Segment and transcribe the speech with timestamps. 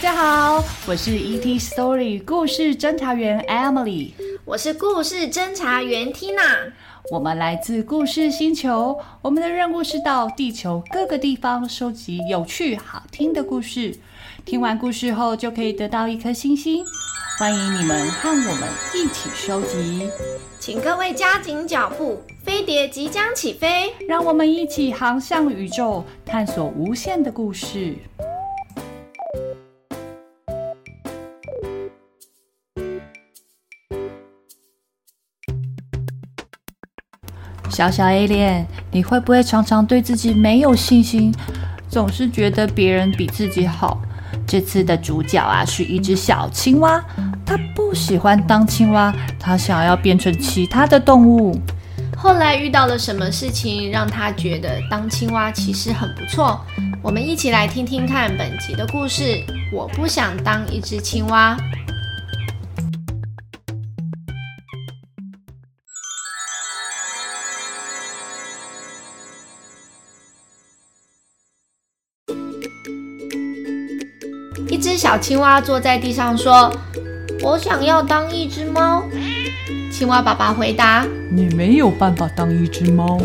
[0.00, 4.12] 大家好，我是 ET Story 故事侦查员 Emily，
[4.46, 6.72] 我是故事侦查员 Tina。
[7.10, 13.94] 我们来自故事星球，我们的任务是到地球各个地方收集有趣好听的故事。
[14.46, 16.82] 听完故事后就可以得到一颗星星。
[17.38, 20.08] 欢迎你们和我们一起收集，
[20.58, 27.96] 请各位加紧脚步，飞碟即将起飞，让我们一起航向宇宙，探索无限的故事。
[37.70, 41.32] 小小 A 脸你会不会常常对自己没有信心，
[41.88, 44.02] 总是觉得别人比自己好？
[44.46, 47.02] 这次的主角啊，是一只小青蛙，
[47.46, 51.58] 它不喜欢当青蛙，它想要变成其他的动物。
[52.16, 56.60] 后来遇到了什么事情，让它觉得当青蛙其实很不错？
[57.02, 59.42] 我们一起来听听看本集的故事。
[59.72, 61.56] 我不想当一只青蛙。
[74.68, 76.70] 一只小青蛙坐在地上说
[77.42, 79.02] ：“我想要当一只猫。”
[79.90, 83.18] 青蛙爸爸回答：“你没有办法当一只猫。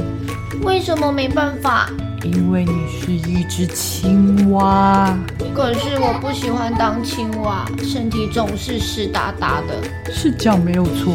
[0.63, 1.89] 为什么没办法？
[2.25, 5.15] 因为你是一只青蛙。
[5.53, 9.75] 可是我不喜欢当青蛙，身体总是湿哒哒的。
[10.11, 11.13] 是这样没有错，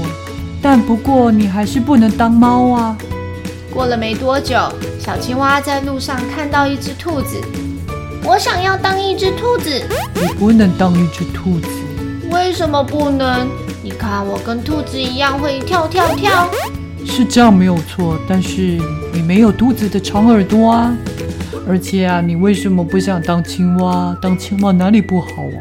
[0.62, 2.96] 但不过你还是不能当猫啊。”
[3.72, 4.56] 过了没多久，
[4.98, 7.40] 小青蛙在路上看到一只兔子。
[8.24, 9.82] 我想要当一只兔子。
[10.14, 11.68] 你不能当一只兔子。
[12.30, 13.48] 为什么不能？
[13.82, 16.48] 你看我跟兔子一样会跳跳跳。
[17.10, 18.78] 是这样没有错，但是
[19.12, 20.96] 你没有兔子的长耳朵啊。
[21.68, 24.16] 而且啊，你为什么不想当青蛙？
[24.22, 25.60] 当青蛙哪里不好啊？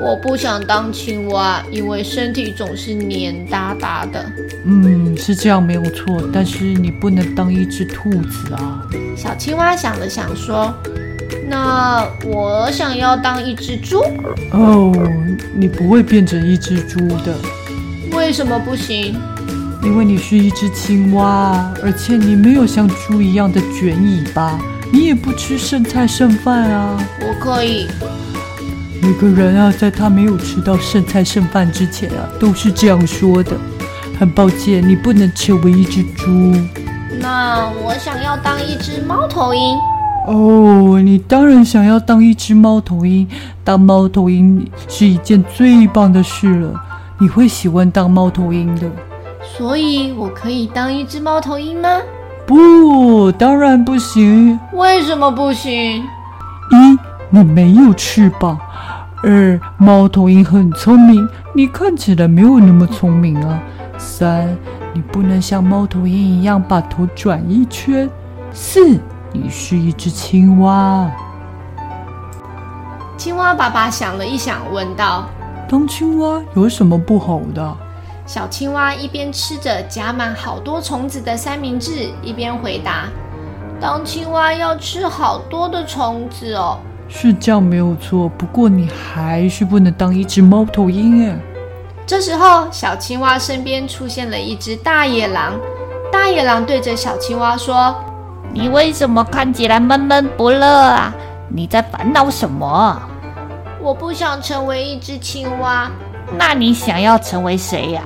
[0.00, 4.24] 我不想当青蛙，因为身体总是黏哒哒的。
[4.64, 8.80] 嗯，是这样没有错，但是你不能当一只兔子啊。
[9.16, 10.72] 小青蛙想了想说。
[11.48, 14.02] 那我想要当一只猪
[14.52, 14.92] 哦，
[15.54, 17.36] 你不会变成一只猪的。
[18.12, 19.14] 为什么不行？
[19.86, 24.58] 因为你是一只青蛙，而且你没有像猪一样的卷尾巴，
[24.92, 26.98] 你也不吃剩菜剩饭啊。
[27.20, 27.86] 我可以。
[29.00, 33.52] 每个人啊，在他没有吃到剩菜剩饭之前啊，都是这样说的。
[34.18, 36.52] 很抱歉，你不能成为一只猪。
[37.20, 39.78] 那我想要当一只猫头鹰。
[40.26, 43.24] 哦，你当然想要当一只猫头鹰。
[43.62, 46.74] 当猫头鹰是一件最棒的事了，
[47.20, 48.90] 你会喜欢当猫头鹰的。
[49.54, 51.88] 所以，我可以当一只猫头鹰吗？
[52.46, 54.58] 不，当然不行。
[54.72, 56.02] 为什么不行？
[56.70, 56.98] 一，
[57.30, 58.56] 你没有翅膀；
[59.22, 63.62] 二，猫头鹰很聪明，你看起来没有那么聪明啊。
[63.98, 64.56] 三，
[64.92, 68.08] 你不能像猫头鹰一样把头转一圈。
[68.52, 68.98] 四。
[69.32, 71.10] 你是一只青蛙。
[73.18, 75.28] 青蛙爸爸想了一想，问道
[75.68, 77.76] ：“当青蛙有什么不好的？”
[78.26, 83.04] 小青蛙一边吃着夹满好多虫子的三明治，一边回答
[83.80, 86.78] ：“当青蛙要吃好多的虫子哦。”
[87.08, 91.38] 是这样没有错，不过你还是不能当一只猫头鹰哎。
[92.04, 95.52] 这时候，小青蛙身边出现了一只大野狼。
[96.10, 97.94] 大野狼对着小青蛙说。
[98.52, 101.14] 你为什么看起来闷闷不乐啊？
[101.48, 103.00] 你在烦恼什么？
[103.80, 105.90] 我不想成为一只青蛙。
[106.32, 108.02] 那你想要成为谁呀？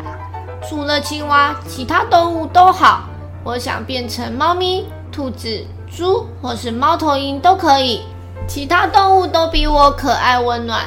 [0.69, 3.04] 除了青蛙，其他动物都好。
[3.42, 8.03] 我想变成猫咪、兔子、猪，或是猫头鹰都可以。
[8.47, 10.81] 其他动物都比我可爱温暖。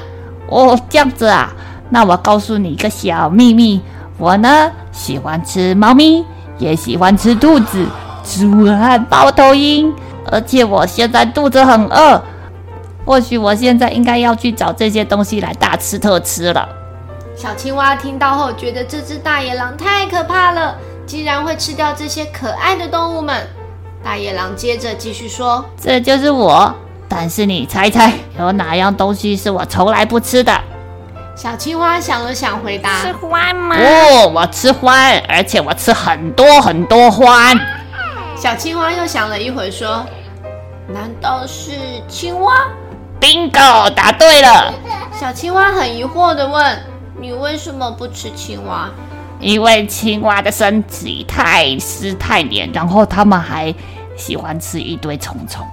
[0.48, 1.52] 哦，这样子啊？
[1.90, 3.82] 那我告诉你一个小秘密，
[4.18, 6.24] 我呢喜欢吃猫咪，
[6.60, 7.88] 也喜欢吃兔子。
[8.24, 9.94] 猪和猫头鹰，
[10.32, 12.22] 而且我现在肚子很饿，
[13.06, 16.70] 或许我现在应该要去找这些东西来大吃特吃了。
[17.36, 20.76] 小青蛙听到后，觉得这只大野狼太可怕了，
[21.06, 23.48] 竟然会吃掉这些可爱的动物们。
[24.04, 26.74] 大野狼接着继续说：“这就是我，
[27.10, 30.54] 但是你猜猜，有哪样东西是我从来不吃的？”
[31.36, 33.76] 小青蛙想了想，回答：“吃獾吗？
[33.78, 37.60] 哦，我吃獾，而且我吃很多很多獾。”
[38.38, 40.06] 小青蛙又想了一会，说
[40.88, 41.72] ：“难道是
[42.08, 42.68] 青蛙
[43.20, 44.74] ？”Bingo，答对了。
[45.20, 46.78] 小青蛙很疑惑的问
[47.24, 48.90] ：“你为什么不吃青蛙？”
[49.40, 53.74] 因为青蛙的身体太湿太黏，然后它们还
[54.18, 55.66] 喜欢吃一堆虫虫。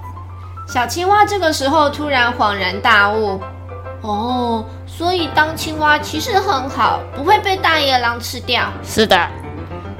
[0.65, 3.37] 小青蛙这个时候突然恍然大悟
[3.99, 8.71] ：“哦，所以当青蛙其实很好，不会被大野狼吃掉。
[8.81, 9.27] 是的，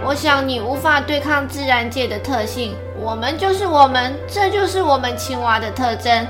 [0.06, 6.26] 我想你无法对抗自然界的特性，我们就是我们，这就是我们青蛙的特征。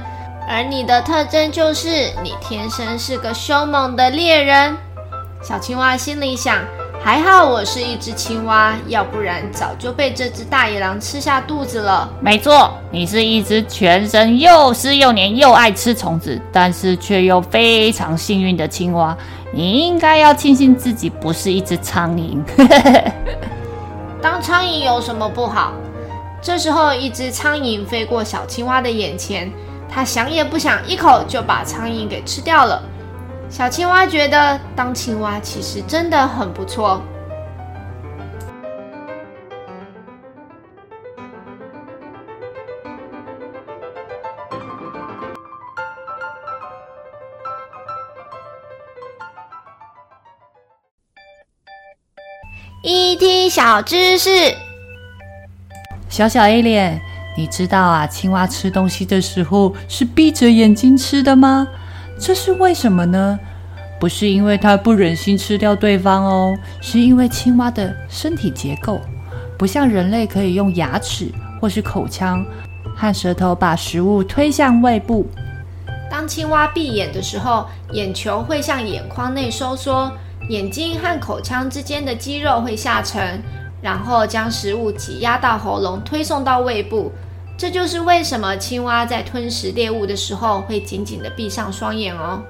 [0.49, 4.75] 而你的特征就是你天生是个凶猛的猎人。
[5.43, 6.59] 小青蛙心里想。
[7.03, 12.07] 还好我是一只青蛙，要不然早就被这只大野狼吃下肚子了。
[12.21, 19.17] 没错，你是一只全身又湿又黏又爱吃虫子，但是却又非常幸运的青蛙。
[19.51, 22.39] 你应该要庆幸自己不是一只苍蝇。
[24.21, 25.73] 当苍蝇有什么不好？
[26.39, 29.51] 这时候，一只苍蝇飞过小青蛙的眼前，
[29.89, 32.79] 它想也不想，一口就把苍蝇给吃掉了。
[33.51, 36.99] 小青蛙觉得当青蛙其实真的很不错。
[52.83, 54.29] ET 小知识，
[56.09, 56.99] 小小 A 脸
[57.37, 61.67] 你知道啊，青蛙吃东西的时候是闭着眼睛吃的吗？
[62.19, 63.39] 这是为什么呢？
[63.99, 68.99] 不是因为它不忍心吃掉对方哦，是因为青蛙的身体结构
[69.57, 72.43] 不像人类可以用牙齿或是口腔
[72.95, 75.27] 和舌头把食物推向胃部。
[76.09, 80.11] 当青蛙闭眼的时候，眼球会向眼眶内收缩，
[80.49, 83.39] 眼睛和口腔之间的肌肉会下沉，
[83.81, 87.11] 然后将食物挤压到喉咙，推送到胃部。
[87.57, 92.41] 这就是为什么青蛙在吞食猎物的时候会紧紧地闭上双眼哦。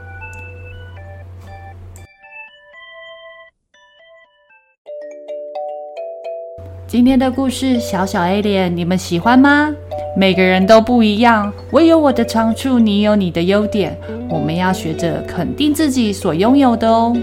[6.88, 9.74] 今天的故事，小小 alien，你们喜欢吗？
[10.18, 13.98] 每个人都不一样，我有我的长处，你有你的优点，
[14.30, 17.16] 我们要学着肯定自己所拥有的哦。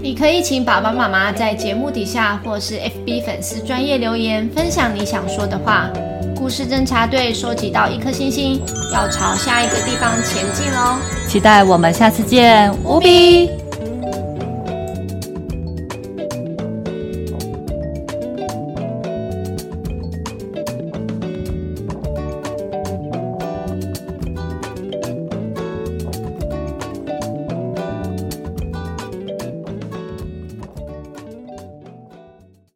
[0.00, 5.90] 你可以请爸爸妈妈在节目底下或是 FB 粉丝专业留言，分享你想说的话。
[6.36, 8.62] 故事侦查队收集到一颗星星，
[8.92, 10.96] 要朝下一个地方前进喽！
[11.26, 13.50] 期待我们下次见，无比。